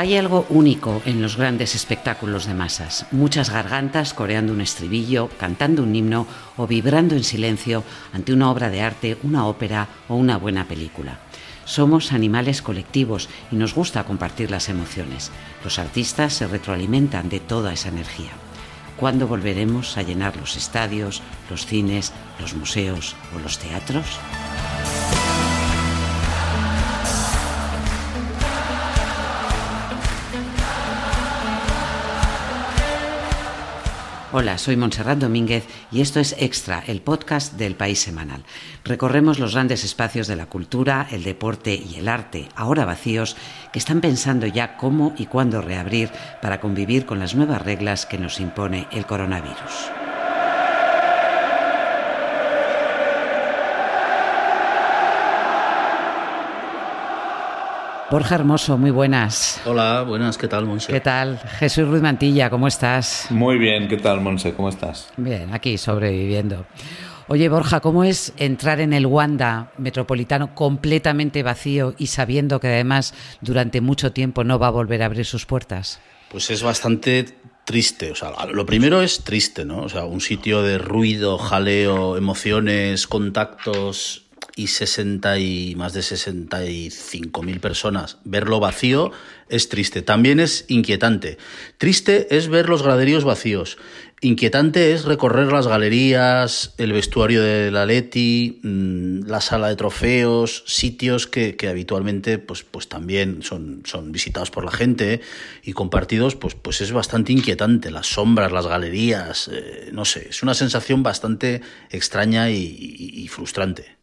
[0.00, 3.04] Hay algo único en los grandes espectáculos de masas.
[3.10, 6.26] Muchas gargantas coreando un estribillo, cantando un himno
[6.56, 7.84] o vibrando en silencio
[8.14, 11.18] ante una obra de arte, una ópera o una buena película.
[11.66, 15.30] Somos animales colectivos y nos gusta compartir las emociones.
[15.62, 18.32] Los artistas se retroalimentan de toda esa energía.
[18.96, 24.06] ¿Cuándo volveremos a llenar los estadios, los cines, los museos o los teatros?
[34.32, 38.44] Hola, soy Montserrat Domínguez y esto es Extra, el podcast del País Semanal.
[38.84, 43.36] Recorremos los grandes espacios de la cultura, el deporte y el arte, ahora vacíos,
[43.72, 48.18] que están pensando ya cómo y cuándo reabrir para convivir con las nuevas reglas que
[48.18, 49.99] nos impone el coronavirus.
[58.10, 59.60] Borja Hermoso, muy buenas.
[59.64, 60.92] Hola, buenas, ¿qué tal, Monse?
[60.92, 61.38] ¿Qué tal?
[61.60, 63.26] Jesús Ruiz Mantilla, ¿cómo estás?
[63.30, 64.52] Muy bien, ¿qué tal, Monse?
[64.52, 65.12] ¿Cómo estás?
[65.16, 66.66] Bien, aquí sobreviviendo.
[67.28, 73.14] Oye, Borja, ¿cómo es entrar en el Wanda metropolitano completamente vacío y sabiendo que además
[73.42, 76.00] durante mucho tiempo no va a volver a abrir sus puertas?
[76.32, 77.26] Pues es bastante
[77.64, 78.10] triste.
[78.10, 79.82] O sea, lo primero es triste, ¿no?
[79.82, 87.42] O sea, un sitio de ruido, jaleo, emociones, contactos y 60 y más de 65
[87.42, 88.18] mil personas.
[88.24, 89.12] Verlo vacío
[89.48, 90.02] es triste.
[90.02, 91.38] También es inquietante.
[91.78, 93.78] Triste es ver los graderíos vacíos.
[94.22, 100.62] Inquietante es recorrer las galerías, el vestuario de la Leti, mm, la sala de trofeos,
[100.66, 105.22] sitios que, habitualmente pues, pues también son, son visitados por la gente
[105.62, 107.90] y compartidos, pues, pues es bastante inquietante.
[107.90, 113.99] Las sombras, las galerías, eh, no sé, es una sensación bastante extraña y frustrante.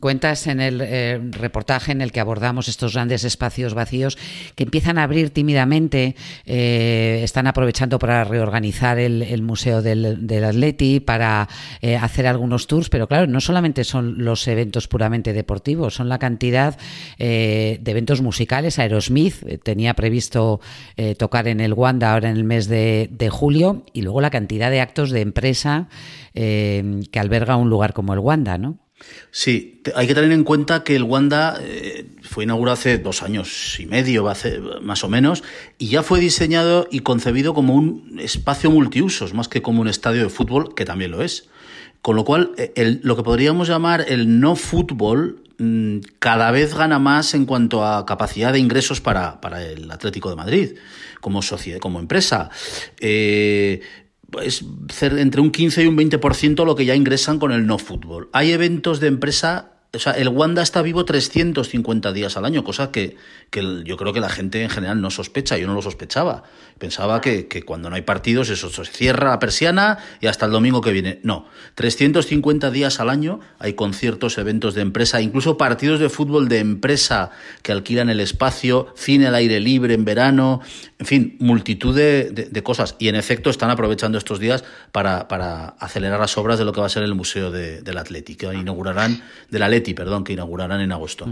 [0.00, 4.16] Cuentas en el eh, reportaje en el que abordamos estos grandes espacios vacíos
[4.54, 11.48] que empiezan a abrir tímidamente, eh, están aprovechando para reorganizar el, Museo del, Atleti, para
[11.82, 16.18] eh, hacer algunos tours, pero claro, no solamente son los eventos puramente deportivos, son la
[16.18, 16.78] cantidad
[17.18, 18.78] de eventos musicales.
[18.78, 20.60] Aerosmith tenía previsto
[21.18, 24.80] tocar en el Wanda ahora en el mes de julio y luego la cantidad de
[24.80, 25.88] actos de empresa
[26.32, 28.78] que alberga un lugar como el Wanda, ¿no?
[29.30, 33.78] Sí, hay que tener en cuenta que el Wanda eh, fue inaugurado hace dos años
[33.78, 34.26] y medio,
[34.82, 35.44] más o menos,
[35.78, 40.22] y ya fue diseñado y concebido como un espacio multiusos, más que como un estadio
[40.22, 41.48] de fútbol, que también lo es.
[42.02, 46.98] Con lo cual, eh, lo que podríamos llamar el no fútbol mm, cada vez gana
[46.98, 50.70] más en cuanto a capacidad de ingresos para, el Atlético de Madrid
[51.20, 52.50] como sociedad, como empresa.
[53.00, 53.80] Eh,
[54.42, 54.64] es
[55.00, 58.28] entre un 15 y un 20% lo que ya ingresan con el no fútbol.
[58.32, 62.92] Hay eventos de empresa o sea, el Wanda está vivo 350 días al año, cosa
[62.92, 63.16] que,
[63.50, 66.42] que, yo creo que la gente en general no sospecha, yo no lo sospechaba.
[66.78, 70.52] Pensaba que, que, cuando no hay partidos eso se cierra la persiana y hasta el
[70.52, 71.20] domingo que viene.
[71.22, 76.58] No, 350 días al año hay conciertos, eventos de empresa, incluso partidos de fútbol de
[76.58, 77.30] empresa
[77.62, 80.60] que alquilan el espacio, cine al aire libre en verano,
[80.98, 82.96] en fin, multitud de, de, cosas.
[82.98, 86.80] Y en efecto están aprovechando estos días para, para, acelerar las obras de lo que
[86.80, 90.80] va a ser el Museo de, del Atlético, que inaugurarán de la perdón, que inaugurarán
[90.80, 91.26] en agosto.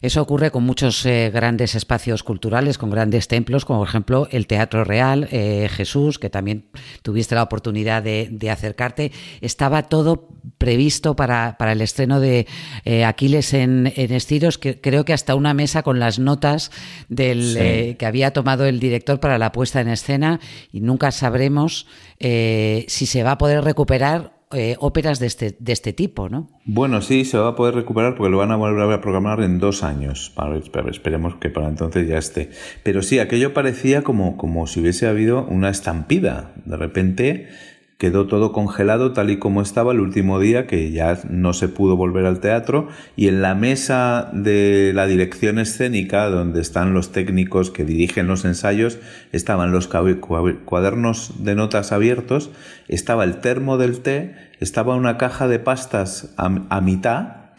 [0.00, 4.46] Eso ocurre con muchos eh, grandes espacios culturales, con grandes templos, como por ejemplo el
[4.46, 6.66] Teatro Real, eh, Jesús, que también
[7.02, 9.12] tuviste la oportunidad de, acercarte.
[9.40, 10.28] Estaba todo
[10.58, 12.46] previsto para, para el estreno de
[12.84, 16.70] eh, Aquiles en, en, Estiros, que creo que hasta una mesa con las notas
[17.08, 20.40] del, que había tomado el director para la puesta en escena
[20.70, 21.86] y nunca sabremos
[22.18, 26.48] si se va a poder recuperar eh, óperas de este, de este tipo, ¿no?
[26.64, 29.58] Bueno, sí, se va a poder recuperar porque lo van a volver a programar en
[29.58, 30.32] dos años.
[30.90, 32.50] esperemos que para entonces ya esté.
[32.82, 36.52] Pero sí, aquello parecía como, como si hubiese habido una estampida.
[36.64, 37.48] De repente
[38.02, 41.94] quedó todo congelado tal y como estaba el último día que ya no se pudo
[41.96, 47.70] volver al teatro y en la mesa de la dirección escénica donde están los técnicos
[47.70, 48.98] que dirigen los ensayos
[49.30, 52.50] estaban los cuadernos de notas abiertos,
[52.88, 57.52] estaba el termo del té, estaba una caja de pastas a, mitad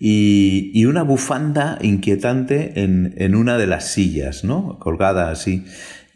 [0.00, 4.80] y, una bufanda inquietante en, en, una de las sillas, ¿no?
[4.80, 5.64] Colgada así.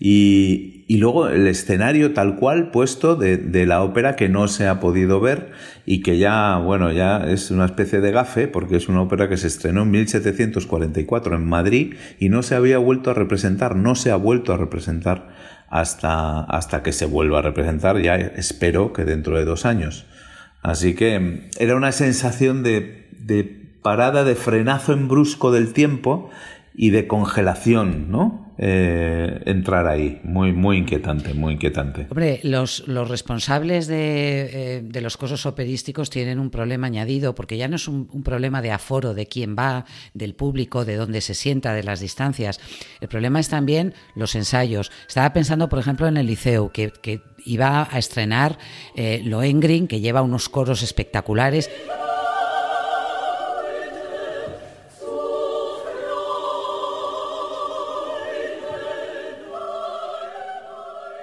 [0.01, 4.67] Y, y luego el escenario tal cual puesto de, de, la ópera que no se
[4.67, 5.51] ha podido ver
[5.85, 9.37] y que ya, bueno, ya es una especie de gafe porque es una ópera que
[9.37, 14.11] se estrenó en 1744 en Madrid y no se había vuelto a representar, no se
[14.11, 15.29] ha vuelto a representar
[15.69, 20.07] hasta, hasta que se vuelva a representar, ya espero que dentro de dos años.
[20.63, 23.45] Así que era una sensación de, de
[23.83, 26.31] parada, de frenazo en brusco del tiempo
[26.81, 28.55] y de congelación, ¿no?
[28.57, 30.21] Eh, entrar ahí.
[30.23, 32.07] Muy, muy inquietante, muy inquietante.
[32.09, 37.67] Hombre, los, los responsables de, eh, los cosos operísticos tienen un problema añadido, porque ya
[37.67, 41.73] no es un, problema de aforo, de quién va, del público, de dónde se sienta,
[41.73, 42.61] de las distancias.
[43.01, 44.93] El problema es también los ensayos.
[45.09, 46.93] Estaba pensando, por ejemplo, en el liceo, que,
[47.45, 48.59] iba a estrenar
[48.95, 51.71] eh, Lohengrin, que lleva unos coros espectaculares.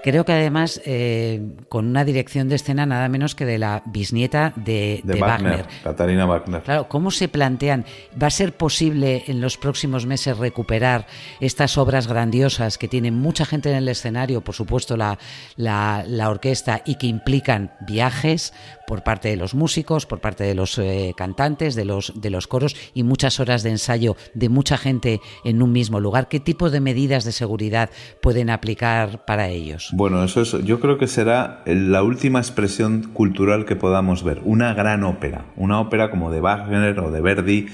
[0.06, 4.54] Creo que además eh, con una dirección de escena nada menos que de la bisnieta
[4.56, 6.62] de, de, Wagner, Katarina Wagner.
[6.62, 7.86] Claro, ¿cómo se plantean?
[8.22, 11.08] ¿Va a ser posible en los próximos meses recuperar
[11.40, 15.18] estas obras grandiosas que tienen mucha gente en el escenario, por supuesto la,
[15.56, 18.54] la, orquesta, y que implican viajes
[18.86, 22.46] por parte de los músicos, por parte de los eh, cantantes, de los, de los
[22.46, 26.28] coros y muchas horas de ensayo de mucha gente en un mismo lugar?
[26.28, 27.90] ¿Qué tipo de medidas de seguridad
[28.22, 29.95] pueden aplicar para ellos?
[29.98, 34.74] Bueno, eso es, yo creo que será la última expresión cultural que podamos ver, una
[34.74, 37.68] gran ópera, una ópera como de Wagner o de Verdi,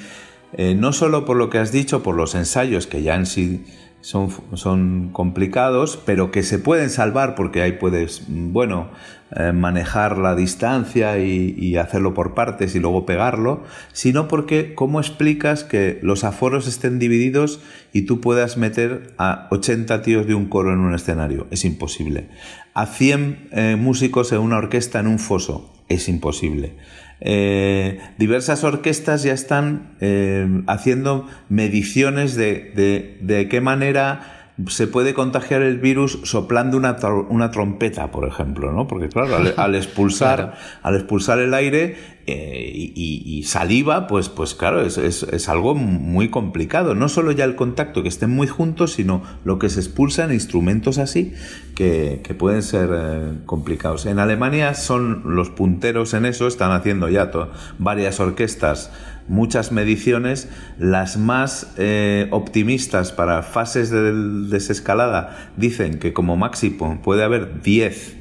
[0.53, 3.65] eh, no solo por lo que has dicho, por los ensayos que ya en sí
[4.01, 8.89] son, son complicados, pero que se pueden salvar porque ahí puedes, bueno,
[9.33, 13.63] eh, manejar la distancia y, hacerlo por partes y luego pegarlo,
[13.94, 17.62] sino porque cómo explicas que los aforos estén divididos
[17.94, 21.47] y tú puedas meter a 80 tíos de un coro en un escenario.
[21.50, 22.27] Es imposible.
[22.74, 25.74] A 100 eh, músicos en una orquesta en un foso.
[25.88, 26.75] Es imposible.
[27.23, 35.62] Eh, diversas orquestas ya están eh, haciendo mediciones de, de, qué manera se puede contagiar
[35.62, 36.98] el virus soplando una,
[37.30, 38.88] una trompeta, por ejemplo, ¿no?
[38.88, 41.95] Porque claro, al, expulsar, al expulsar el aire
[42.27, 46.94] eh, y, saliva, pues, pues claro, es, es, algo muy complicado.
[46.95, 50.33] No solo ya el contacto, que estén muy juntos, sino lo que se expulsa en
[50.33, 51.33] instrumentos así,
[51.75, 54.06] que, que pueden ser eh, complicados.
[54.06, 57.31] En Alemania son los punteros en eso, están haciendo ya
[57.80, 58.92] varias orquestas
[59.27, 64.12] muchas mediciones, las más eh, optimistas para fases de
[64.50, 68.18] desescalada dicen que como máximo puede haber 10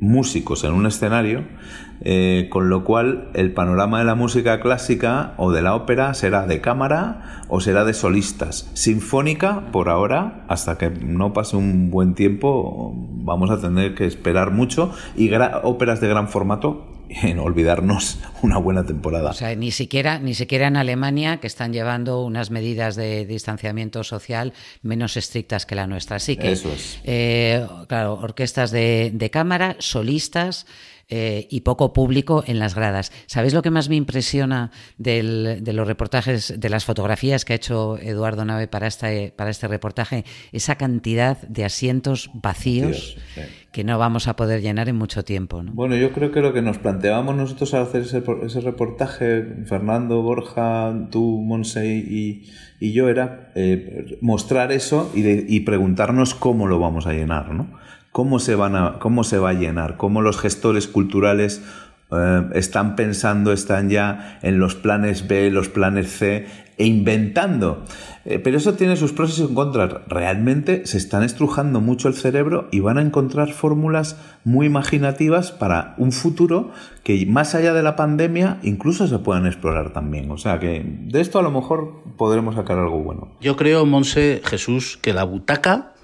[0.00, 1.44] músicos en un escenario,
[2.04, 6.46] eh, con lo cual el panorama de la música clásica o de la ópera será
[6.46, 8.70] de cámara o será de solistas.
[8.74, 14.50] Sinfónica, por ahora, hasta que no pase un buen tiempo, vamos a tener que esperar
[14.50, 15.30] mucho y
[15.62, 19.30] óperas de gran formato en olvidarnos una buena temporada.
[19.30, 24.04] O sea, ni siquiera, ni siquiera en Alemania, que están llevando unas medidas de distanciamiento
[24.04, 24.52] social
[24.82, 26.16] menos estrictas que la nuestra.
[26.16, 27.00] Así que, Eso es.
[27.04, 30.66] Eh, claro, orquestas de, de cámara, solistas,
[31.14, 33.12] eh, y poco público en las gradas.
[33.26, 37.98] ¿Sabéis lo que más me impresiona de los reportajes, de las fotografías que ha hecho
[37.98, 40.24] Eduardo Nave para este, para este reportaje?
[40.52, 43.18] Esa cantidad de asientos vacíos
[43.72, 45.62] que no vamos a poder llenar en mucho tiempo.
[45.74, 50.94] Bueno, yo creo que lo que nos planteábamos nosotros al hacer ese, reportaje, Fernando, Borja,
[51.10, 52.48] tú, Monse y,
[52.80, 57.82] yo, era eh, mostrar eso y, y preguntarnos cómo lo vamos a llenar, ¿no?
[58.12, 61.62] Cómo se, van a, cómo se va a llenar, cómo los gestores culturales
[62.12, 67.84] eh, están pensando, están ya en los planes B, los planes C e inventando.
[68.24, 69.94] Eh, pero eso tiene sus pros y sus contras.
[70.08, 75.94] Realmente se están estrujando mucho el cerebro y van a encontrar fórmulas muy imaginativas para
[75.96, 76.70] un futuro
[77.02, 80.30] que más allá de la pandemia incluso se puedan explorar también.
[80.30, 83.32] O sea que de esto a lo mejor podremos sacar algo bueno.
[83.40, 85.94] Yo creo, Monse Jesús, que la butaca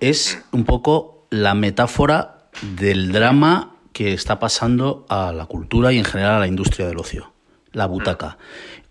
[0.00, 6.04] es un poco la metáfora del drama que está pasando a la cultura y en
[6.04, 7.32] general a la industria del ocio,
[7.72, 8.38] la butaca.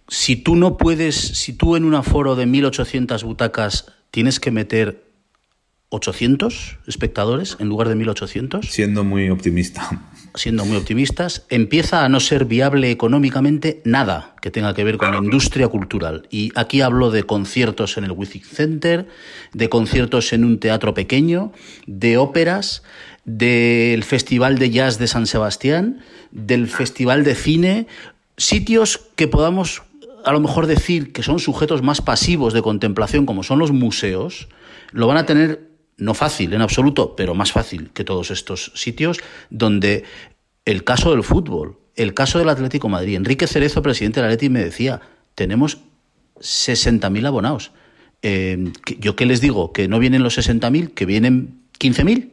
[0.07, 5.11] Si tú no puedes, si tú en un aforo de 1800 butacas tienes que meter
[5.89, 8.65] 800 espectadores en lugar de 1800.
[8.71, 10.01] Siendo muy optimista.
[10.35, 15.11] Siendo muy optimistas, empieza a no ser viable económicamente nada que tenga que ver con
[15.11, 16.27] la industria cultural.
[16.31, 19.07] Y aquí hablo de conciertos en el Wizzing Center,
[19.53, 21.51] de conciertos en un teatro pequeño,
[21.85, 22.81] de óperas,
[23.25, 27.87] del Festival de Jazz de San Sebastián, del Festival de Cine,
[28.35, 29.83] sitios que podamos
[30.25, 34.47] a lo mejor decir que son sujetos más pasivos de contemplación, como son los museos,
[34.91, 39.19] lo van a tener no fácil en absoluto, pero más fácil que todos estos sitios,
[39.49, 40.03] donde
[40.65, 44.63] el caso del fútbol, el caso del Atlético Madrid, Enrique Cerezo, presidente del Atlético, me
[44.63, 45.01] decía,
[45.35, 45.79] tenemos
[46.39, 47.71] 60.000 abonados.
[48.21, 49.73] Eh, ¿Yo qué les digo?
[49.73, 50.93] ¿Que no vienen los 60.000?
[50.93, 52.29] ¿Que vienen 15.000?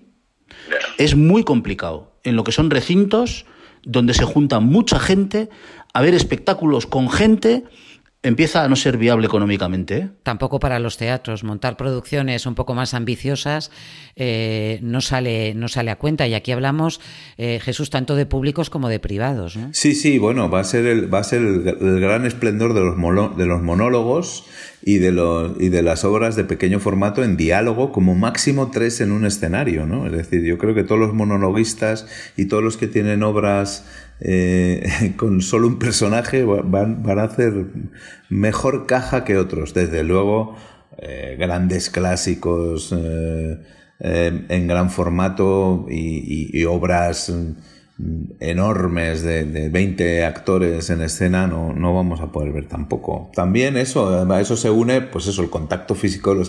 [0.99, 2.13] Es muy complicado.
[2.23, 3.47] En lo que son recintos
[3.83, 5.49] donde se junta mucha gente
[5.93, 7.65] a ver espectáculos con gente
[8.23, 9.97] empieza a no ser viable económicamente.
[9.97, 10.09] ¿eh?
[10.23, 11.43] Tampoco para los teatros.
[11.43, 13.71] Montar producciones un poco más ambiciosas
[14.17, 16.27] eh, no, sale, no sale a cuenta.
[16.27, 17.01] Y aquí hablamos,
[17.39, 19.59] eh, Jesús, tanto de públicos como de privados.
[19.73, 23.37] Sí, sí, bueno, va a ser el, va a ser el, gran esplendor de los,
[23.37, 24.45] de los monólogos
[24.83, 29.01] y de, los, y de las obras de pequeño formato en diálogo, como máximo tres
[29.01, 29.87] en un escenario.
[29.87, 30.07] ¿no?
[30.07, 33.87] Es decir, yo creo que todos los monologuistas y todos los que tienen obras
[34.21, 37.67] eh, con solo un personaje van, a hacer
[38.29, 39.75] mejor caja que otros.
[39.75, 40.57] Desde luego,
[40.99, 43.59] eh, grandes clásicos eh,
[44.01, 47.33] en gran formato y, obras
[48.39, 53.31] enormes de, de, 20 actores en escena no, no vamos a poder ver tampoco.
[53.35, 56.49] También eso, a eso se une, pues eso, el contacto físico de los,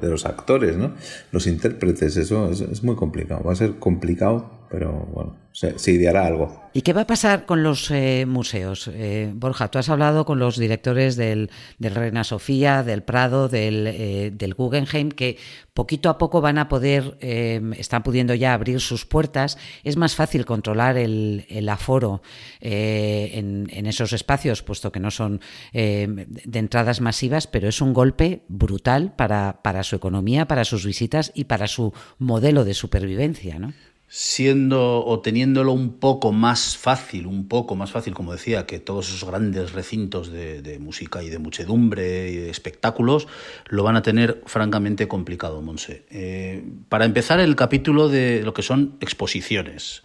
[0.00, 0.94] de los actores, ¿no?
[1.30, 3.44] Los intérpretes, eso es, es muy complicado.
[3.44, 6.70] Va a ser complicado, pero bueno, se, ideará algo.
[6.72, 8.88] ¿Y qué va a pasar con los eh, museos?
[8.94, 13.88] Eh, Borja, tú has hablado con los directores del, del Reina Sofía, del Prado, del,
[13.88, 15.38] eh, del, Guggenheim, que
[15.74, 19.58] poquito a poco van a poder, están pudiendo ya abrir sus puertas.
[19.82, 22.22] Es más fácil controlar el, el aforo
[22.60, 25.40] en, en, esos espacios, puesto que no son
[25.72, 31.32] de entradas masivas, pero es un golpe brutal para, para su economía, para sus visitas
[31.34, 33.72] y para su modelo de supervivencia, ¿no?
[34.12, 39.08] Siendo o teniéndolo un poco más fácil, un poco más fácil, como decía, que todos
[39.08, 43.28] esos grandes recintos de, música y de muchedumbre y de espectáculos,
[43.68, 46.06] lo van a tener francamente complicado, Monse.
[46.10, 50.02] Eh, para empezar, el capítulo de lo que son exposiciones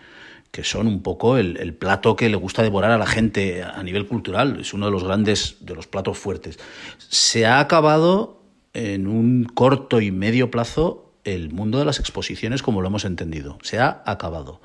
[0.51, 4.07] que son un poco el, plato que le gusta devorar a la gente a nivel
[4.07, 6.59] cultural, es uno de los grandes, de los platos fuertes.
[6.97, 8.41] Se ha acabado
[8.73, 13.57] en un corto y medio plazo el mundo de las exposiciones como lo hemos entendido.
[13.61, 14.61] Se ha acabado.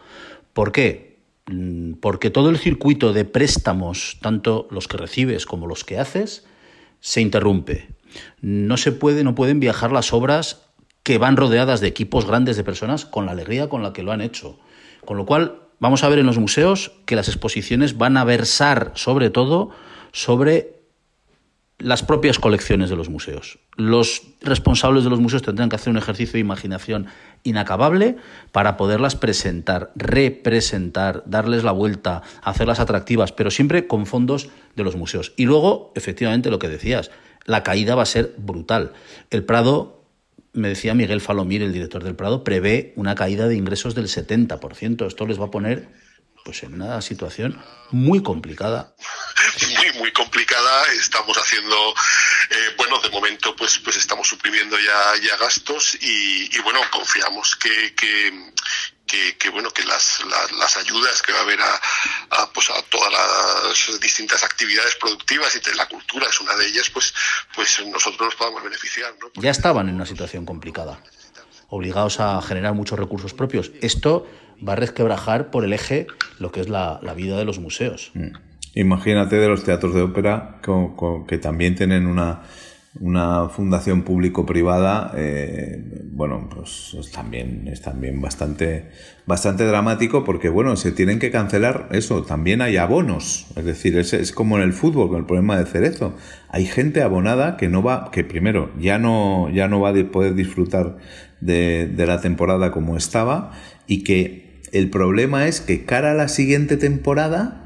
[0.52, 1.18] ¿Por qué?
[1.46, 6.44] Mm, porque todo el circuito de préstamos, tanto los que recibes como los que haces,
[7.00, 7.88] se interrumpe.
[8.40, 10.62] No se puede, no pueden viajar las obras
[11.02, 14.12] que van rodeadas de equipos grandes de personas con la alegría con la que lo
[14.12, 14.58] han hecho.
[15.04, 18.92] Con lo cual, vamos a ver en los museos que las exposiciones van a versar
[18.94, 19.70] sobre todo
[20.12, 20.79] sobre
[21.80, 23.58] las propias colecciones de los museos.
[23.76, 27.06] Los responsables de los museos tendrán que hacer un ejercicio de imaginación
[27.42, 28.16] inacabable
[28.52, 34.96] para poderlas presentar, representar, darles la vuelta, hacerlas atractivas, pero siempre con fondos de los
[34.96, 35.32] museos.
[35.36, 37.10] Y luego, efectivamente, lo que decías,
[37.46, 38.92] la caída va a ser brutal.
[39.30, 40.04] El Prado,
[40.52, 45.06] me decía Miguel Falomir, el director del Prado, prevé una caída de ingresos del 70%.
[45.06, 45.88] Esto les va a poner
[46.44, 47.58] pues en una situación
[47.90, 48.94] muy complicada.
[50.00, 50.84] Muy, complicada.
[50.92, 51.76] Estamos haciendo,
[52.50, 57.94] eh, bueno, de momento pues, pues estamos suprimiendo ya, ya gastos y, bueno, confiamos que,
[57.94, 60.20] que, bueno que las,
[60.58, 65.76] las, ayudas que va a haber a, pues a todas las distintas actividades productivas y
[65.76, 67.12] la cultura es una de ellas pues
[67.52, 71.02] pues nosotros nos podamos beneficiar ya estaban en una situación complicada
[71.68, 74.28] obligados a generar muchos recursos propios esto
[74.66, 76.06] va a resquebrajar por el eje
[76.38, 78.10] lo que es la, vida de los museos.
[78.14, 78.49] Mm.
[78.74, 80.60] Imagínate de los teatros de ópera
[81.26, 82.42] que también tienen una,
[82.98, 88.90] una fundación público-privada, eh, bueno, pues es también, es también bastante,
[89.26, 92.22] bastante dramático porque, bueno, se tienen que cancelar eso.
[92.24, 95.66] También hay abonos, es decir, es, es como en el fútbol con el problema de
[95.66, 96.14] Cerezo.
[96.48, 100.34] Hay gente abonada que no va, que primero ya no, ya no va a poder
[100.34, 100.96] disfrutar
[101.40, 103.52] de, de la temporada como estaba
[103.86, 107.59] y que el problema es que cara a la siguiente temporada,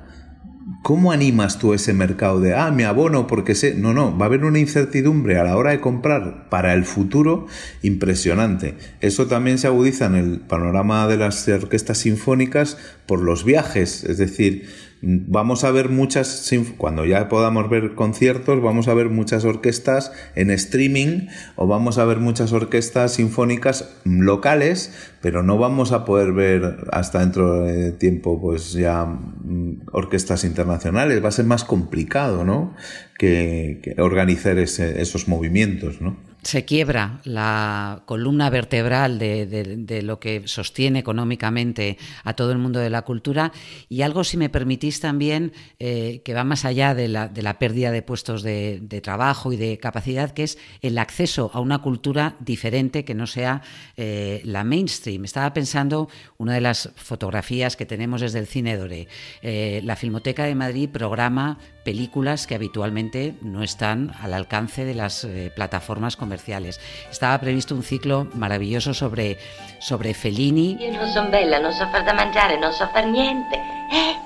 [0.84, 4.28] ¿cómo animas tú ese mercado de, ah, me abono porque sé, no, no, va a
[4.28, 7.46] haber una incertidumbre a la hora de comprar para el futuro
[7.80, 8.74] impresionante.
[9.00, 12.76] Eso también se agudiza en el panorama de las orquestas sinfónicas
[13.06, 14.68] por los viajes, es decir,
[15.06, 20.50] vamos a ver muchas, cuando ya podamos ver conciertos, vamos a ver muchas orquestas en
[20.50, 26.86] streaming o vamos a ver muchas orquestas sinfónicas locales, pero no vamos a poder ver
[26.90, 31.22] hasta dentro de tiempo pues ya mm, orquestas internacionales.
[31.22, 32.74] Va a ser más complicado, ¿no?
[33.18, 36.16] Que, organizar esos movimientos, ¿no?
[36.46, 42.90] se quiebra la columna vertebral de, lo que sostiene económicamente a todo el mundo de
[42.90, 43.52] la cultura
[43.88, 48.02] y algo, si me permitís también, eh, que va más allá de la, pérdida de
[48.02, 53.14] puestos de, trabajo y de capacidad, que es el acceso a una cultura diferente que
[53.14, 53.62] no sea
[53.96, 55.24] eh, la mainstream.
[55.24, 59.08] Estaba pensando una de las fotografías que tenemos desde el Cine Doré.
[59.42, 65.26] Eh, la Filmoteca de Madrid programa películas que habitualmente no están al alcance de las
[65.54, 69.38] plataformas comerciales estaba previsto un ciclo maravilloso sobre,
[69.78, 70.76] sobre Fellini.
[70.80, 73.56] Io non sono bella, non so far da mangiare, non so far niente.
[73.92, 74.16] Eh?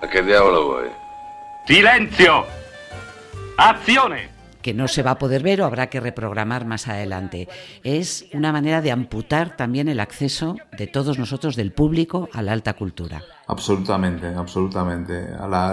[0.00, 0.90] Ma che diavolo vuoi?
[1.64, 2.46] Silenzio!
[3.56, 4.33] ¡Acciones!
[4.64, 7.48] Que no se va a poder ver o habrá que reprogramar más adelante.
[7.82, 12.52] Es una manera de amputar también el acceso de todos nosotros, del público, a la
[12.52, 13.22] alta cultura.
[13.46, 15.28] Absolutamente, absolutamente.
[15.38, 15.68] A la,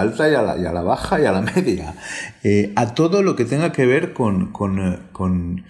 [0.00, 1.94] alta y a la, baja y a la media.
[2.42, 5.64] Eh, a todo lo que tenga que ver con, con, con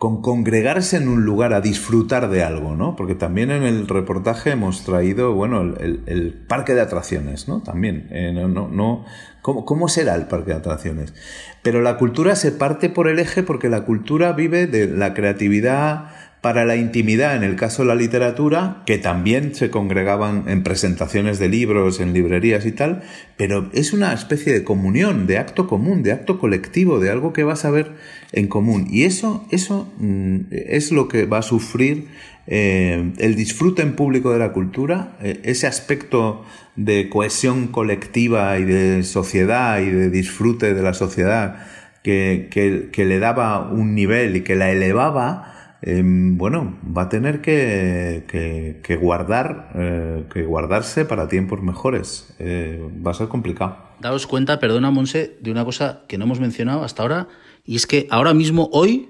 [0.00, 2.96] con congregarse en un lugar a disfrutar de algo, ¿no?
[2.96, 7.60] Porque también en el reportaje hemos traído, bueno, el, parque de atracciones, ¿no?
[7.60, 9.04] También, eh, no, no,
[9.42, 11.12] ¿cómo, ¿cómo, será el parque de atracciones?
[11.60, 16.06] Pero la cultura se parte por el eje porque la cultura vive de la creatividad,
[16.40, 21.38] para la intimidad, en el caso de la literatura, que también se congregaban en presentaciones
[21.38, 23.02] de libros, en librerías y tal,
[23.36, 27.44] pero es una especie de comunión, de acto común, de acto colectivo, de algo que
[27.44, 27.92] vas a ver
[28.32, 28.86] en común.
[28.90, 32.08] Y eso, eso mm, es lo que va a sufrir
[32.46, 38.64] eh, el disfrute en público de la cultura, eh, ese aspecto de cohesión colectiva y
[38.64, 41.66] de sociedad y de disfrute de la sociedad
[42.02, 47.40] que, que le daba un nivel y que la elevaba, Em, bueno, va a tener
[47.40, 52.34] que, guardar, eh, que guardarse para tiempos mejores.
[52.38, 53.78] Eh, va a ser complicado.
[54.00, 57.28] Daos cuenta, perdona Monse, de una cosa que no hemos mencionado hasta ahora,
[57.64, 59.08] y es que ahora mismo, hoy,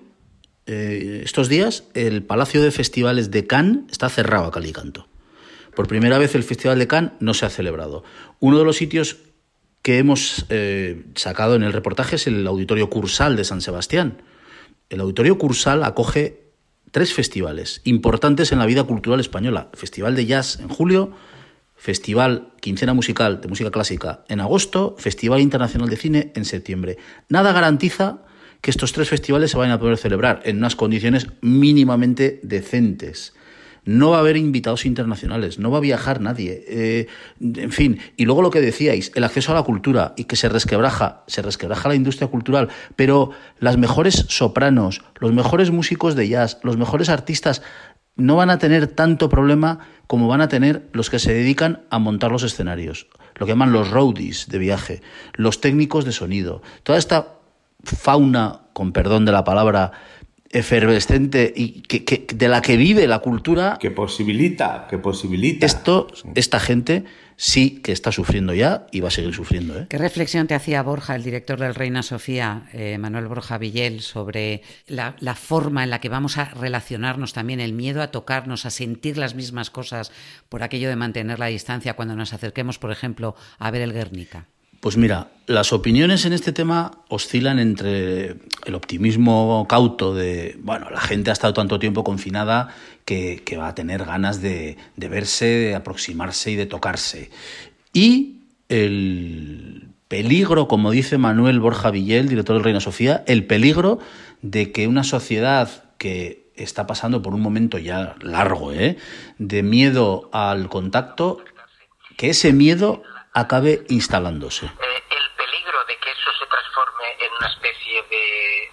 [0.67, 5.09] eh, estos días, el Palacio de Festivales de Cannes está cerrado a Calicanto.
[5.75, 8.05] Por primera vez el Festival de Cannes no se ha celebrado.
[8.39, 9.19] Uno de los sitios
[9.83, 10.47] que hemos
[11.15, 14.21] sacado en el reportaje es el Auditorio Cursal de San Sebastián.
[14.91, 16.50] El Auditorio Cursal acoge
[16.91, 19.71] tres festivales importantes en la vida cultural española.
[19.75, 21.13] Festival de Jazz en julio,
[21.77, 26.99] Festival Quincena Musical de Música Clásica en agosto, Festival Internacional de Cine en septiembre.
[27.29, 28.23] Nada garantiza
[28.61, 33.35] que estos tres festivales se vayan a poder celebrar en unas condiciones mínimamente decentes
[33.85, 37.07] no va a haber invitados internacionales, no va a viajar nadie, eh,
[37.41, 40.49] en fin, y luego lo que decíais, el acceso a la cultura y que se
[40.49, 46.59] resquebraja, se resquebraja la industria cultural, pero las mejores sopranos, los mejores músicos de jazz,
[46.63, 47.63] los mejores artistas
[48.17, 51.99] no van a tener tanto problema como van a tener los que se dedican a
[51.99, 55.03] montar los escenarios, lo que llaman los roadies de viaje,
[55.35, 57.35] los técnicos de sonido, toda esta
[57.83, 59.93] fauna, con perdón de la palabra,
[60.53, 63.79] efervescente y que, de la que vive la cultura.
[63.81, 65.65] Que posibilita, que posibilita.
[65.65, 67.05] Esto, esta gente
[67.37, 69.79] sí que está sufriendo ya y va a seguir sufriendo.
[69.79, 69.87] ¿eh?
[69.89, 74.63] ¿Qué reflexión te hacía Borja, el director del Reina Sofía, eh, Manuel Borja Villel, sobre
[74.89, 78.71] la, la, forma en la que vamos a relacionarnos también, el miedo a tocarnos, a
[78.71, 80.11] sentir las mismas cosas
[80.49, 84.47] por aquello de mantener la distancia cuando nos acerquemos, por ejemplo, a ver el Guernica?
[84.81, 91.01] Pues mira, las opiniones en este tema oscilan entre el optimismo cauto de, bueno, la
[91.03, 96.53] gente ha estado tanto tiempo confinada que, va a tener ganas de, verse, de aproximarse
[96.53, 97.31] y de tocarse.
[97.93, 98.39] Y
[98.71, 103.99] el peligro, como dice Manuel Borja Villel, director del Reina Sofía, el peligro
[104.41, 108.97] de que una sociedad que está pasando por un momento ya largo, ¿eh?
[109.39, 111.39] de miedo al contacto,
[112.17, 114.67] que ese miedo acabe instalándose.
[114.67, 118.71] Eh, el peligro de que eso se transforme en una especie de,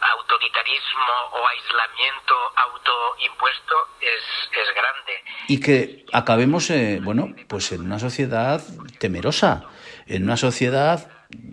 [0.00, 5.12] autoritarismo o aislamiento autoimpuesto es, es grande.
[5.48, 8.62] Y que acabemos, eh, bueno, pues en una sociedad
[8.98, 9.64] temerosa,
[10.06, 11.10] en una sociedad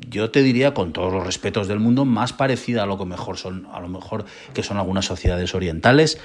[0.09, 3.37] yo te diría con todos los respetos del mundo más parecida a lo que mejor
[3.37, 6.19] son a lo mejor que son algunas sociedades orientales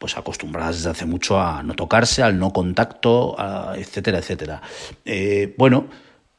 [0.00, 3.36] pues acostumbradas desde hace mucho a no tocarse, al no contacto,
[3.76, 4.62] etcétera, etcétera.
[5.04, 5.88] Eh, bueno,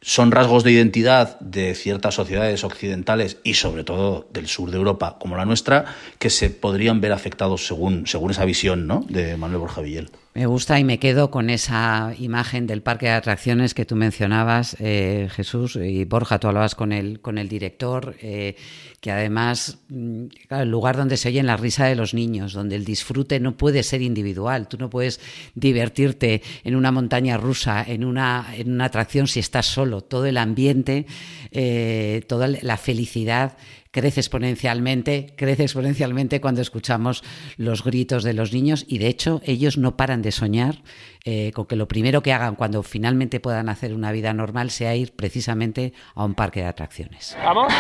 [0.02, 5.18] son rasgos de identidad de ciertas sociedades occidentales y sobre todo del sur de Europa
[5.20, 5.86] como la nuestra
[6.18, 9.06] que se podrían ver afectados según, según esa visión ¿no?
[9.08, 10.10] de Manuel Borja Villel.
[10.34, 14.78] Me gusta y me quedo con esa imagen del parque de atracciones que tú mencionabas,
[14.80, 18.56] eh, Jesús, y Borja, tú hablabas con el, con el director, eh,
[19.02, 22.86] que además, mm, el lugar donde se oye la risa de los niños, donde el
[22.86, 25.20] disfrute no puede ser individual, tú no puedes
[25.54, 30.38] divertirte en una montaña rusa, en una, en una atracción si estás solo, todo el
[30.38, 31.08] ambiente,
[31.52, 33.58] eh, toda la felicidad
[33.92, 37.24] crece exponencialmente, crece exponencialmente cuando escuchamos
[37.58, 40.82] los gritos de los niños y de hecho ellos no paran de soñar
[41.26, 44.96] eh, con que lo primero que hagan cuando finalmente puedan hacer una vida normal sea
[44.96, 47.38] ir precisamente a un parque de atracciones.
[47.44, 47.72] ¿Vamos?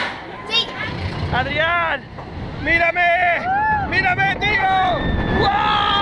[0.50, 0.68] Sí.
[1.34, 2.02] Adrián,
[2.64, 3.02] mírame,
[3.90, 6.01] mírame, tío.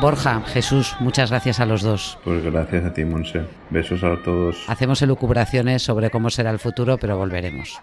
[0.00, 2.18] Borja, Jesús, muchas gracias a los dos.
[2.24, 3.42] Pues gracias a ti, Monse.
[3.68, 4.56] Besos a todos.
[4.66, 7.78] Hacemos elucubraciones sobre cómo será el futuro, pero volveremos.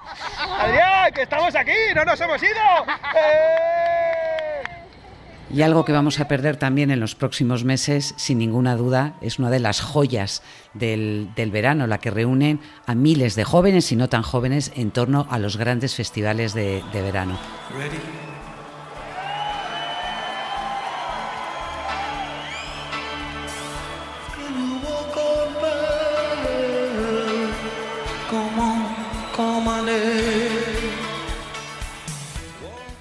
[0.60, 2.51] Adrián, que estamos aquí, no nos hemos ido.
[3.15, 3.67] ¡Eh!
[5.49, 9.39] Y algo que vamos a perder también en los próximos meses, sin ninguna duda, es
[9.39, 14.10] una de las joyas del, verano, la que reúne a miles de jóvenes y no
[14.10, 17.38] tan jóvenes en torno a los grandes festivales de, verano.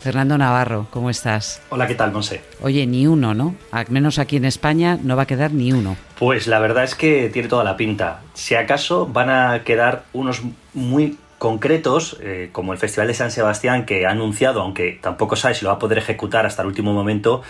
[0.06, 1.60] Fernando Navarro, ¿cómo estás?
[1.68, 2.40] Hola, ¿qué tal, Monse?
[2.62, 3.56] Oye, ni uno, ¿no?
[3.72, 5.96] Al menos aquí en España no va a quedar ni uno.
[6.16, 8.20] Pues la verdad es que tiene toda la pinta.
[8.32, 10.42] Si acaso van a quedar unos
[10.74, 15.56] muy concretos, eh, como el Festival de San Sebastián, que ha anunciado, aunque tampoco sabe
[15.56, 17.42] si lo va a poder ejecutar hasta el último momento,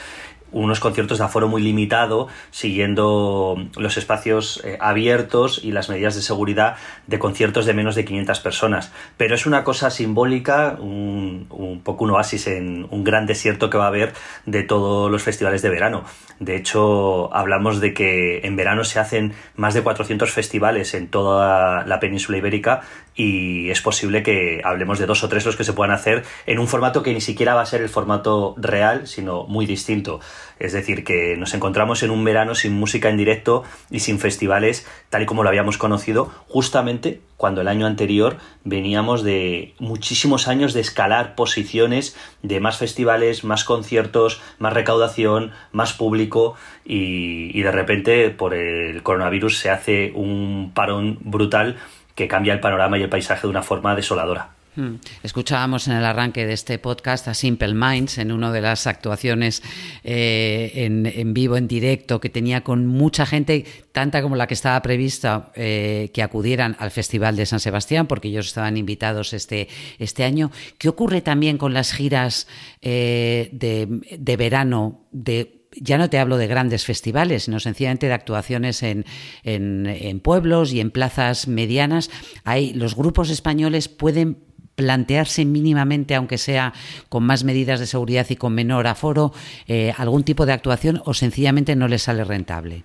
[0.56, 6.22] unos conciertos de aforo muy limitado, siguiendo los espacios eh, abiertos y las medidas de
[6.22, 8.92] seguridad de conciertos de menos de 500 personas.
[9.18, 13.76] Pero es una cosa simbólica, un, un, poco un oasis en un gran desierto que
[13.76, 14.14] va a haber
[14.46, 16.04] de todos los festivales de verano.
[16.40, 21.84] De hecho, hablamos de que en verano se hacen más de 400 festivales en toda
[21.84, 22.80] la península ibérica
[23.16, 26.58] y es posible que hablemos de dos o tres los que se puedan hacer en
[26.58, 30.20] un formato que ni siquiera va a ser el formato real, sino muy distinto.
[30.58, 34.86] Es decir, que nos encontramos en un verano sin música en directo y sin festivales
[35.08, 40.72] tal y como lo habíamos conocido, justamente cuando el año anterior veníamos de muchísimos años
[40.72, 48.30] de escalar posiciones, de más festivales, más conciertos, más recaudación, más público y, de repente
[48.30, 51.76] por el coronavirus se hace un parón brutal
[52.16, 54.56] que cambia el panorama y el paisaje de una forma desoladora.
[54.74, 54.96] Hmm.
[55.22, 59.62] Escuchábamos en el arranque de este podcast a Simple Minds en una de las actuaciones
[60.04, 64.80] eh, en, vivo, en directo, que tenía con mucha gente, tanta como la que estaba
[64.82, 70.24] prevista, eh, que acudieran al Festival de San Sebastián, porque ellos estaban invitados este, este
[70.24, 70.50] año.
[70.76, 72.46] ¿Qué ocurre también con las giras
[72.82, 73.86] eh, de,
[74.18, 79.04] de verano de ya no te hablo de grandes festivales, sino sencillamente de actuaciones en,
[79.44, 82.10] en, pueblos y en plazas medianas.
[82.44, 84.38] Hay, los grupos españoles pueden
[84.74, 86.72] plantearse mínimamente, aunque sea
[87.08, 89.32] con más medidas de seguridad y con menor aforo,
[89.66, 92.84] eh, algún tipo de actuación o sencillamente no les sale rentable?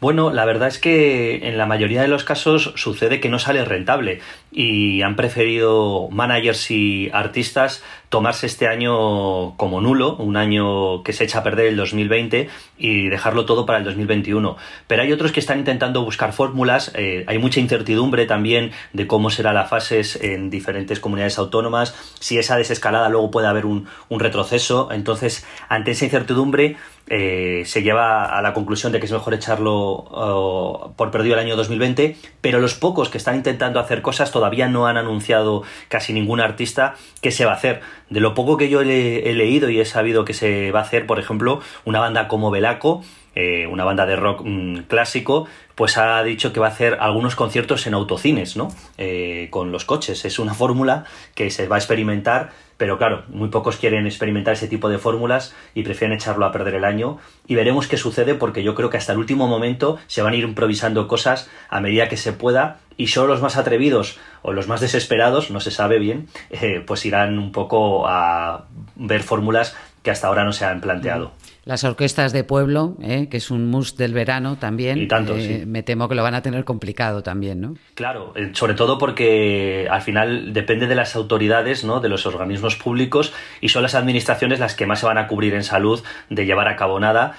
[0.00, 3.64] Bueno, la verdad es que en la mayoría de los casos sucede que no sale
[3.66, 4.20] rentable
[4.52, 11.24] y han preferido managers y artistas tomarse este año como nulo, un año que se
[11.24, 14.56] echa a perder el 2020 y dejarlo todo para el 2021.
[14.88, 19.30] Pero hay otros que están intentando buscar fórmulas, eh, hay mucha incertidumbre también de cómo
[19.30, 24.90] será la fases en diferentes comunidades autónomas, si esa desescalada luego puede haber un, retroceso,
[24.92, 26.76] entonces ante esa incertidumbre
[27.08, 31.40] eh, se lleva a la conclusión de que es mejor echarlo oh, por perdido el
[31.40, 36.14] año 2020, pero los pocos que están intentando hacer cosas todavía no han anunciado casi
[36.14, 37.82] ningún artista qué se va a hacer.
[38.08, 41.06] De lo poco que yo he, leído y he sabido que se va a hacer,
[41.06, 46.22] por ejemplo, una banda como Velaco, eh, una banda de rock mm, clásico, pues ha
[46.22, 48.68] dicho que va a hacer algunos conciertos en autocines, ¿no?
[48.98, 50.24] Eh, con los coches.
[50.24, 54.68] Es una fórmula que se va a experimentar, pero claro, muy pocos quieren experimentar ese
[54.68, 57.18] tipo de fórmulas y prefieren echarlo a perder el año.
[57.46, 60.36] Y veremos qué sucede porque yo creo que hasta el último momento se van a
[60.36, 64.68] ir improvisando cosas a medida que se pueda y solo los más atrevidos o los
[64.68, 68.66] más desesperados, no se sabe bien, eh, pues irán un poco a
[68.96, 71.32] ver fórmulas que hasta ahora no se han planteado.
[71.70, 73.28] Las orquestas de pueblo, ¿eh?
[73.30, 76.34] que es un must del verano también, y tanto, eh, me temo que lo van
[76.34, 77.74] a tener complicado también, ¿no?
[77.94, 82.00] Claro, eh, sobre todo porque al final depende de las autoridades, ¿no?
[82.00, 85.54] de los organismos públicos, y son las administraciones las que más se van a cubrir
[85.54, 87.36] en salud de llevar a cabo nada,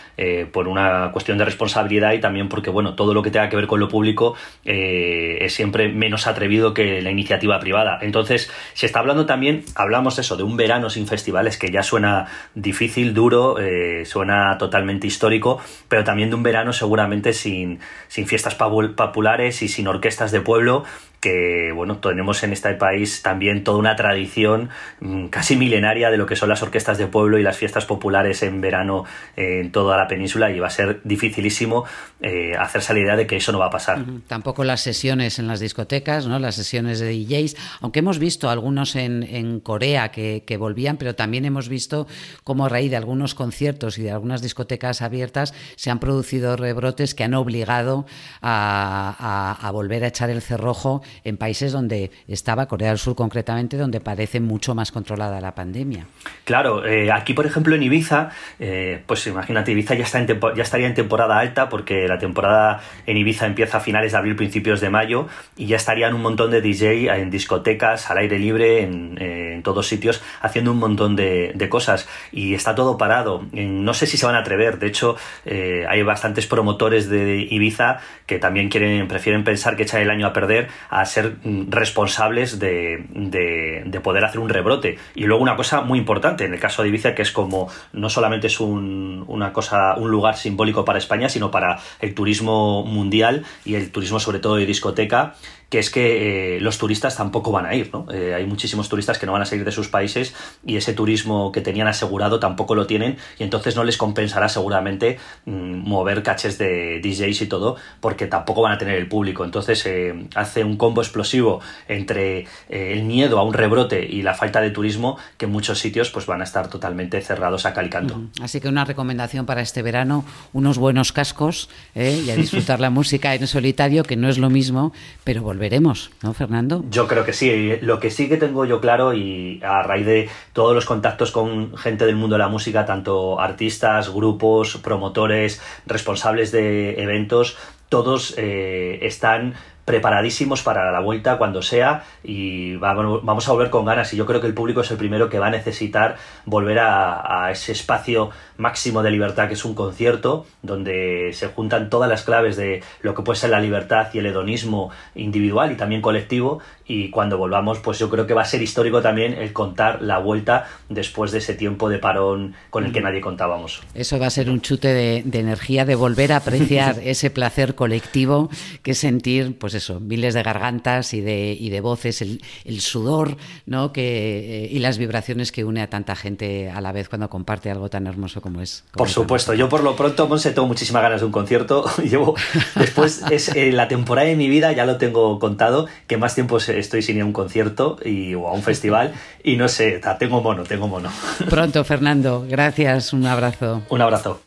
[0.53, 3.67] por una cuestión de responsabilidad y también porque, bueno, todo lo que tenga que ver
[3.67, 7.99] con lo público es siempre menos atrevido que la iniciativa privada.
[8.01, 12.27] Entonces, se está hablando también, hablamos eso, de un verano sin festivales que ya suena
[12.55, 13.57] difícil, duro,
[14.05, 14.20] suena
[14.57, 20.31] totalmente histórico, pero también de un verano seguramente sin, sin fiestas populares y sin orquestas
[20.31, 20.83] de pueblo
[21.21, 26.25] que bueno, tenemos en este país también toda una tradición mm, casi milenaria de lo
[26.25, 29.05] que son las orquestas de pueblo y las fiestas populares en verano
[29.35, 31.85] en toda la península y va a ser dificilísimo
[32.21, 34.03] eh, hacerse la idea de que eso no va a pasar.
[34.27, 36.39] Tampoco las sesiones en las discotecas, ¿no?
[36.39, 41.45] las sesiones de DJs, aunque hemos visto algunos en, en Corea que, volvían, pero también
[41.45, 42.07] hemos visto
[42.43, 47.13] cómo a raíz de algunos conciertos y de algunas discotecas abiertas se han producido rebrotes
[47.13, 48.05] que han obligado
[48.41, 53.77] a, a volver a echar el cerrojo en países donde estaba, Corea del Sur concretamente,
[53.77, 56.05] donde parece mucho más controlada la pandemia.
[56.43, 60.63] Claro, eh, aquí por ejemplo en Ibiza, eh, pues imagínate, Ibiza ya, está en ya
[60.63, 64.81] estaría en temporada alta porque la temporada en Ibiza empieza a finales de abril, principios
[64.81, 69.21] de mayo y ya estarían un montón de DJ en discotecas, al aire libre, en,
[69.21, 73.45] en todos sitios, haciendo un montón de, de, cosas y está todo parado.
[73.51, 77.99] No sé si se van a atrever, de hecho eh, hay bastantes promotores de Ibiza
[78.25, 80.69] que también quieren, prefieren pensar que echan el año a perder
[81.05, 84.97] ser mm, responsables de, de, de poder hacer un rebrote.
[85.15, 88.09] Y luego una cosa muy importante en el caso de Ibiza que es como no
[88.09, 93.43] solamente es un, una cosa, un lugar simbólico para España, sino para el turismo mundial
[93.65, 95.35] y el turismo sobre todo de discoteca
[95.71, 98.05] que es que eh, los turistas tampoco van a ir, ¿no?
[98.11, 101.53] Eh, hay muchísimos turistas que no van a salir de sus países y ese turismo
[101.53, 106.57] que tenían asegurado tampoco lo tienen y entonces no les compensará seguramente mmm, mover caches
[106.57, 109.45] de DJs y todo porque tampoco van a tener el público.
[109.45, 114.59] Entonces eh, hace un combo explosivo entre el miedo a un rebrote y la falta
[114.59, 118.21] de turismo que en muchos sitios pues van a estar totalmente cerrados a calicanto.
[118.41, 123.35] Así que una recomendación para este verano, unos buenos cascos y a disfrutar la música
[123.35, 124.91] en solitario, que no es lo mismo,
[125.23, 126.83] pero volver veremos, ¿no, Fernando?
[126.89, 127.77] Yo creo que sí.
[127.81, 131.77] Lo que sí que tengo yo claro, y a raíz de todos los contactos con
[131.77, 137.57] gente del mundo de la música, tanto artistas, grupos, promotores, responsables de eventos,
[137.89, 139.53] todos eh, están
[139.85, 144.39] preparadísimos para la vuelta cuando sea y vamos a volver con ganas y yo creo
[144.39, 148.29] que el público es el primero que va a necesitar volver a, a, ese espacio
[148.57, 153.15] máximo de libertad que es un concierto donde se juntan todas las claves de lo
[153.15, 156.59] que puede ser la libertad y el hedonismo individual y también colectivo
[156.91, 160.19] y cuando volvamos pues yo creo que va a ser histórico también el contar la
[160.19, 163.81] vuelta después de ese tiempo de parón con el que nadie contábamos.
[163.93, 167.75] Eso va a ser un chute de, de energía, de volver a apreciar ese placer
[167.75, 168.49] colectivo
[168.83, 173.37] que sentir pues eso, miles de gargantas y de, y de voces, el, el sudor
[173.65, 173.93] ¿no?
[173.93, 177.71] que, eh, y las vibraciones que une a tanta gente a la vez cuando comparte
[177.71, 178.83] algo tan hermoso como es.
[178.91, 181.85] Como por es supuesto, yo por lo pronto, Monse, tengo muchísimas ganas de un concierto.
[182.03, 182.35] Llevo,
[182.75, 186.59] después es eh, la temporada de mi vida, ya lo tengo contado, que más tiempo
[186.81, 189.13] estoy sin ir a un concierto y, o a un festival
[189.43, 191.11] y no sé, tengo mono, tengo mono.
[191.49, 193.83] Pronto, Fernando, gracias, un abrazo.
[193.89, 194.41] Un abrazo.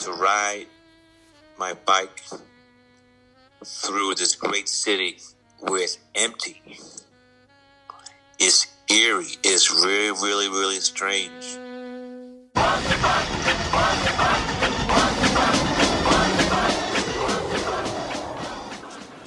[0.00, 0.66] to ride
[1.58, 2.22] my bike
[3.62, 5.18] through this great city
[5.58, 6.62] where it's empty.
[8.38, 9.36] It's eerie.
[9.44, 11.58] It's really, really, really strange.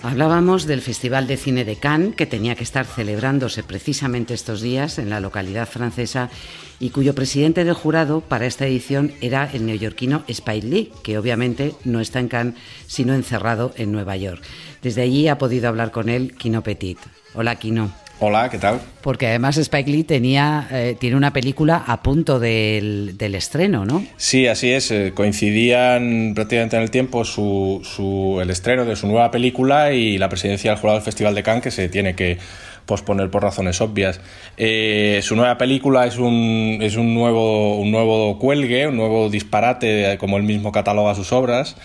[0.04, 5.00] Hablábamos del Festival de Cine de Cannes, que tenía que estar celebrándose precisamente estos días
[5.00, 6.30] en la localidad francesa
[6.78, 11.74] y cuyo presidente del jurado para esta edición era el neoyorquino Spike Lee, que obviamente
[11.86, 14.44] no está en Cannes, sino encerrado en Nueva York.
[14.82, 17.00] Desde allí ha podido hablar con él Kino Petit.
[17.34, 18.03] Hola, Kino.
[18.20, 18.80] Hola, ¿qué tal?
[19.02, 24.06] Porque además Spike Lee tenía, eh, tiene una película a punto del, del, estreno, ¿no?
[24.18, 24.92] Sí, así es.
[24.92, 30.18] Eh, coincidían prácticamente en el tiempo su, su, el estreno de su nueva película y
[30.18, 32.38] la presidencia del jurado del Festival de Cannes, que se tiene que
[32.86, 34.22] posponer por razones obvias.
[34.58, 40.18] Eh, su nueva película es un, es un nuevo, un nuevo cuelgue, un nuevo disparate,
[40.20, 41.76] como él mismo cataloga sus obras.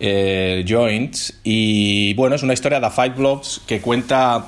[0.00, 4.46] Joints y bueno es una historia de Five Blobs que cuenta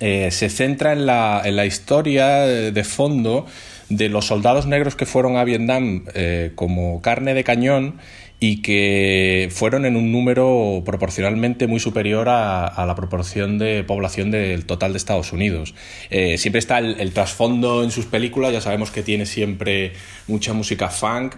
[0.00, 3.46] eh, se centra en la, en la historia de fondo
[3.88, 7.98] de los soldados negros que fueron a Vietnam eh, como carne de cañón
[8.40, 14.32] y que fueron en un número proporcionalmente muy superior a, a la proporción de población
[14.32, 15.74] del total de Estados Unidos.
[16.10, 19.92] Eh, siempre está el, trasfondo en sus películas, ya sabemos que tiene siempre
[20.26, 21.36] mucha música funk,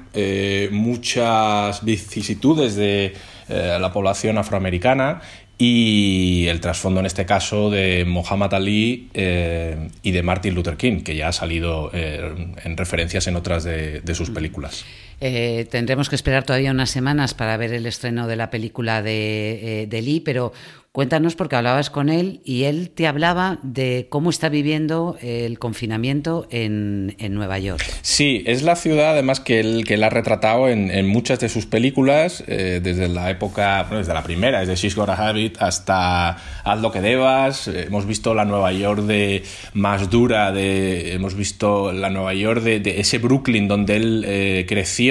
[0.72, 3.12] muchas vicisitudes de
[3.48, 5.20] la población afroamericana
[5.58, 11.00] y el trasfondo en este caso de Muhammad Ali eh, y de Martin Luther King,
[11.02, 14.84] que ya ha salido eh, en referencias en otras de, de sus películas.
[15.20, 19.82] Eh, tendremos que esperar todavía unas semanas para ver el estreno de la película de,
[19.82, 20.52] eh, de Lee, pero
[20.96, 26.48] Cuéntanos porque hablabas con él y él te hablaba de cómo está viviendo el confinamiento
[26.50, 27.84] en, en Nueva York.
[28.00, 31.66] Sí, es la ciudad además que él, que él ha retratado en, muchas de sus
[31.66, 36.80] películas, eh, desde la época, bueno, desde la primera, desde She's Got Habit hasta Haz
[36.80, 37.68] lo que debas.
[37.68, 39.42] Hemos visto la Nueva York de
[39.74, 45.05] más dura, de, hemos visto la Nueva York de, de ese Brooklyn donde él creció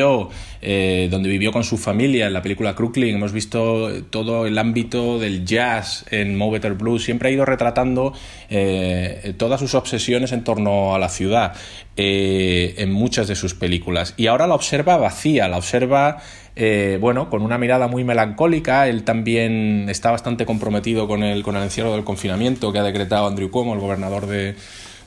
[0.62, 3.16] eh, donde vivió con su familia en la película Crooklyn.
[3.16, 7.04] Hemos visto todo el ámbito del jazz en Mo Better Blues.
[7.04, 8.14] Siempre ha ido retratando
[8.50, 11.54] eh, todas sus obsesiones en torno a la ciudad
[11.98, 14.14] en muchas de sus películas.
[14.18, 16.18] Y ahora la observa vacía, la observa
[16.58, 18.88] eh, bueno, con una mirada muy melancólica.
[18.88, 23.28] Él también está bastante comprometido con el, con el encierro del confinamiento que ha decretado
[23.28, 24.56] Andrew Cuomo, el gobernador de,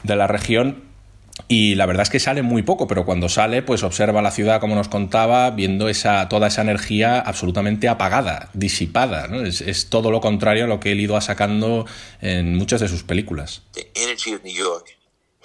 [0.05, 0.88] la región.
[1.47, 4.61] Y la verdad es que sale muy poco, pero cuando sale, pues observa la ciudad,
[4.61, 9.29] como nos contaba, viendo esa, toda esa energía absolutamente apagada, disipada.
[9.47, 11.87] Es, todo lo contrario a lo que él ido sacando
[12.21, 13.63] en muchas de sus películas.
[13.73, 14.99] The energy of New York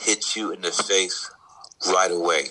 [0.05, 1.29] hits you in the face
[1.85, 2.49] right away.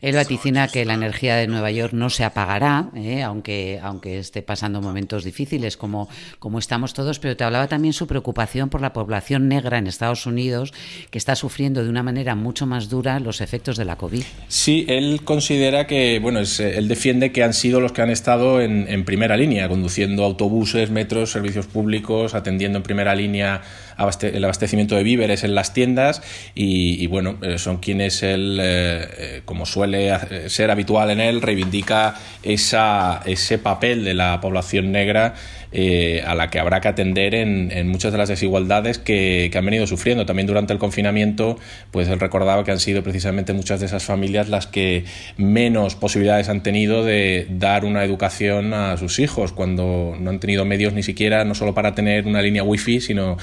[0.00, 3.22] Él vaticina que la energía de Nueva York no se apagará, ¿eh?
[3.22, 8.06] aunque, aunque esté pasando momentos difíciles como, como estamos todos, pero te hablaba también su
[8.06, 10.72] preocupación por la población negra en Estados Unidos,
[11.10, 14.22] que está sufriendo de una manera mucho más dura los efectos de la COVID.
[14.48, 18.86] Sí, él considera que, bueno, él defiende que han sido los que han estado en,
[18.88, 23.62] en primera línea, conduciendo autobuses, metros, servicios públicos, atendiendo en primera línea
[23.98, 26.22] el abastecimiento de víveres en las tiendas
[26.54, 32.14] y, bueno, eh, son quienes él, eh, eh, como suele ser habitual en él, reivindica
[32.42, 35.34] esa, ese papel de la población negra
[35.72, 40.26] a la que habrá que atender en, muchas de las desigualdades que, han venido sufriendo.
[40.26, 41.58] También durante el confinamiento,
[41.90, 45.04] pues él recordaba que han sido precisamente muchas de esas familias las que
[45.36, 50.64] menos posibilidades han tenido de dar una educación a sus hijos cuando no han tenido
[50.64, 53.36] medios ni siquiera, no solo para tener una línea wifi, sino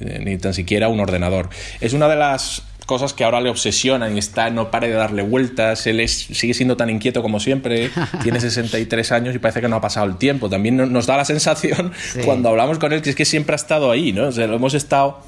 [0.00, 1.50] eh, ni tan siquiera un ordenador.
[1.80, 5.22] Es una de las cosas que ahora le obsesionan y está, no pare de darle
[5.22, 7.88] vueltas, él sigue siendo tan inquieto como siempre,
[8.24, 10.50] tiene 63 años y parece que no ha pasado el tiempo.
[10.50, 11.92] También nos da la sensación
[12.24, 14.32] cuando hablamos con él que es que siempre ha estado ahí, ¿no?
[14.32, 15.20] lo hemos estado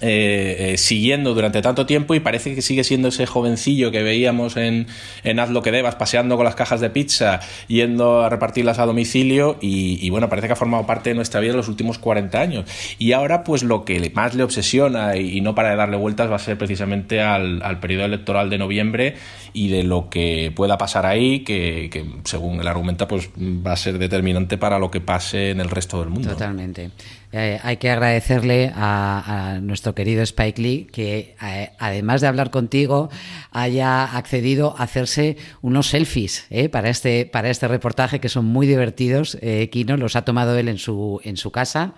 [0.00, 4.56] eh, eh, siguiendo durante tanto tiempo y parece que sigue siendo ese jovencillo que veíamos
[4.56, 4.88] en,
[5.22, 8.86] en, Haz lo que debas, paseando con las cajas de pizza, yendo a repartirlas a
[8.86, 12.70] domicilio y, bueno, parece que ha formado parte de nuestra vida los últimos 40 años.
[12.98, 16.36] Y ahora pues lo que más le obsesiona y, no para de darle vueltas va
[16.36, 19.14] a ser precisamente al, al, periodo electoral de noviembre
[19.52, 23.76] y de lo que pueda pasar ahí, que, que según él argumenta pues va a
[23.76, 26.30] ser determinante para lo que pase en el resto del mundo.
[26.30, 26.90] Totalmente.
[27.36, 33.10] Eh, hay que agradecerle a, nuestro querido Spike Lee que, eh, además de hablar contigo,
[33.50, 38.68] haya accedido a hacerse unos selfies eh, para, este, para este reportaje que son muy
[38.68, 39.36] divertidos.
[39.72, 41.94] Kino los ha tomado él en su, en su casa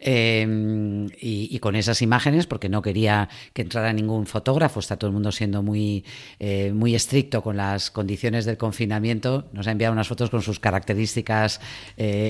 [0.00, 4.78] y, con esas imágenes, porque no quería que entrara ningún fotógrafo.
[4.78, 6.04] Está todo el mundo siendo muy,
[6.72, 9.48] muy estricto con las condiciones del confinamiento.
[9.52, 11.60] Nos ha enviado unas fotos con sus características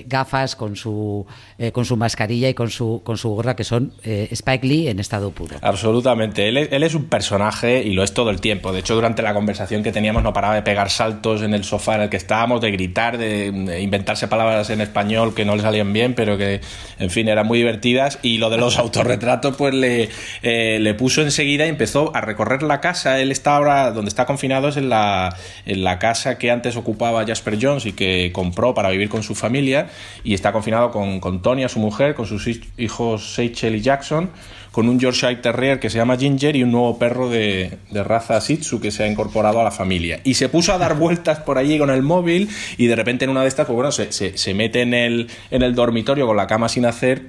[0.07, 1.27] gafas, con su,
[1.73, 4.99] con su mascarilla y con su, con su gorra, que son eh, Spike Lee en
[4.99, 5.57] estado puro.
[5.61, 6.49] Absolutamente.
[6.49, 8.73] Él, él, es un personaje y lo es todo el tiempo.
[8.73, 11.97] De hecho, durante la conversación que teníamos no paraba de pegar saltos en el sofá
[11.97, 15.93] en el que estábamos, de gritar, de, inventarse palabras en español que no le salían
[15.93, 16.61] bien, pero que,
[16.99, 18.19] en fin, eran muy divertidas.
[18.23, 20.09] Y lo de los autorretratos, pues le,
[20.43, 23.21] eh, le puso enseguida y empezó a recorrer la casa.
[23.21, 27.27] Él está ahora, donde está confinado, es en la, en la casa que antes ocupaba
[27.27, 29.89] Jasper Jones y que compró para vivir con su familia.
[30.25, 34.31] Y está confinado con, con Tony, su mujer, con su sus hijos Seychell y Jackson,
[34.73, 38.59] con un Yorkshire Terrier que se llama Ginger y un nuevo perro de, raza Shih
[38.59, 40.21] Tzu que se ha incorporado a la familia.
[40.23, 43.31] Y se puso a dar vueltas por allí con el móvil y de repente en
[43.31, 46.47] una de estas, pues bueno, se, se, mete en el, en el dormitorio con la
[46.47, 47.23] cama sin hacer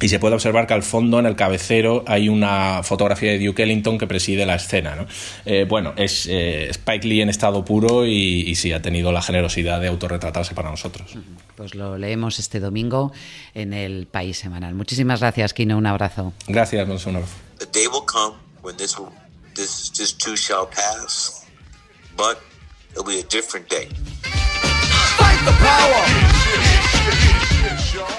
[0.00, 3.62] y se puede observar que al fondo, en el cabecero, hay una fotografía de Duke
[3.62, 4.96] Ellington que preside la escena.
[4.96, 5.06] ¿no?
[5.44, 9.80] Eh, bueno, es eh, Spike Lee en estado puro y, sí ha tenido la generosidad
[9.80, 11.16] de autorretratarse para nosotros.
[11.56, 13.12] Pues lo leemos este domingo
[13.54, 14.74] en el País Semanal.
[14.74, 15.76] Muchísimas gracias, Kino.
[15.78, 16.32] Un abrazo.
[16.46, 17.34] Gracias, un abrazo.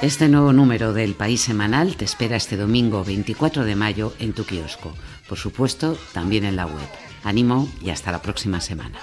[0.02, 4.46] Este nuevo número del País Semanal te espera este domingo 24 de mayo en tu
[4.46, 4.94] kiosco.
[5.28, 6.88] Por supuesto, también en la web.
[7.24, 9.00] Ánimo y hasta la próxima semana.